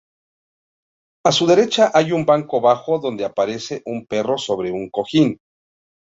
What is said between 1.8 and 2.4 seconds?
hay un